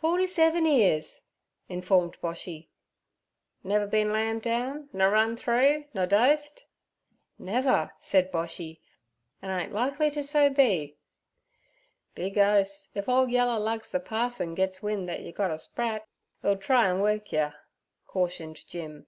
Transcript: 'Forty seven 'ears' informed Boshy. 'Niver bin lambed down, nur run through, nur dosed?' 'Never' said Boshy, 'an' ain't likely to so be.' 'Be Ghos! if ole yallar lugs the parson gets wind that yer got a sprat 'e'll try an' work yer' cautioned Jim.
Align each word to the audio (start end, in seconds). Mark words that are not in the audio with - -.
'Forty 0.00 0.26
seven 0.26 0.64
'ears' 0.66 1.28
informed 1.68 2.18
Boshy. 2.22 2.68
'Niver 3.62 3.86
bin 3.88 4.08
lambed 4.10 4.40
down, 4.42 4.88
nur 4.90 5.10
run 5.10 5.36
through, 5.36 5.84
nur 5.92 6.06
dosed?' 6.06 6.64
'Never' 7.38 7.92
said 7.98 8.32
Boshy, 8.32 8.80
'an' 9.42 9.50
ain't 9.50 9.74
likely 9.74 10.10
to 10.12 10.22
so 10.22 10.48
be.' 10.48 10.96
'Be 12.14 12.30
Ghos! 12.30 12.88
if 12.94 13.06
ole 13.06 13.28
yallar 13.28 13.58
lugs 13.60 13.90
the 13.92 14.00
parson 14.00 14.54
gets 14.54 14.82
wind 14.82 15.10
that 15.10 15.20
yer 15.22 15.32
got 15.32 15.50
a 15.50 15.58
sprat 15.58 16.08
'e'll 16.42 16.56
try 16.56 16.88
an' 16.88 17.00
work 17.02 17.30
yer' 17.30 17.54
cautioned 18.06 18.66
Jim. 18.66 19.06